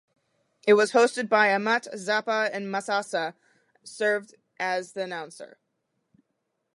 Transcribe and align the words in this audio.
It 0.65 0.73
was 0.73 0.93
hosted 0.93 1.29
by 1.29 1.53
Ahmet 1.53 1.83
Zappa 1.93 2.49
and 2.51 2.65
Masasa 2.73 3.35
served 3.83 4.33
as 4.59 4.93
the 4.93 5.03
announcer. 5.03 5.59